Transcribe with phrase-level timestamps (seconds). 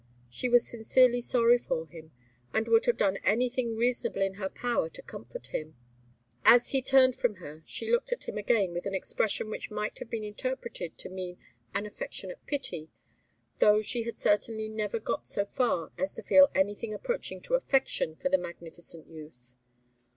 [0.31, 2.11] She was sincerely sorry for him,
[2.55, 5.75] and would have done anything reasonable in her power to comfort him.
[6.43, 9.99] As he turned from her she looked at him again with an expression which might
[9.99, 11.37] have been interpreted to mean
[11.75, 12.89] an affectionate pity,
[13.59, 18.15] though she had certainly never got so far as to feel anything approaching to affection
[18.15, 19.53] for the magnificent youth.